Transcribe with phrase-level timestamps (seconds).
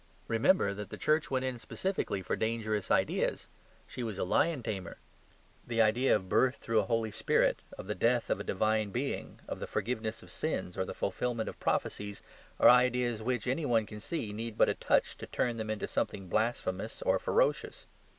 [0.27, 3.45] Remember that the Church went in specifically for dangerous ideas;
[3.85, 4.97] she was a lion tamer.
[5.67, 9.39] The idea of birth through a Holy Spirit, of the death of a divine being,
[9.47, 12.23] of the forgiveness of sins, or the fulfilment of prophecies,
[12.59, 15.87] are ideas which, any one can see, need but a touch to turn them into
[15.87, 17.85] something blasphemous or ferocious.